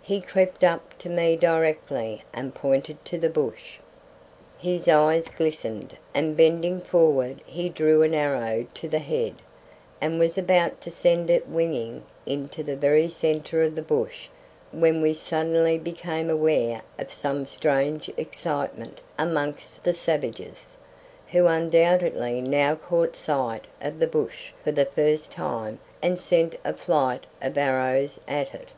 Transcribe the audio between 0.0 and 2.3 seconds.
He crept up to me directly